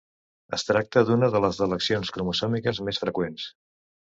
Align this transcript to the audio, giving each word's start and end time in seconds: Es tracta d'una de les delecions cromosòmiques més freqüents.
Es 0.57 0.63
tracta 0.69 1.03
d'una 1.09 1.29
de 1.35 1.41
les 1.45 1.59
delecions 1.65 2.13
cromosòmiques 2.17 2.81
més 2.89 3.03
freqüents. 3.05 3.47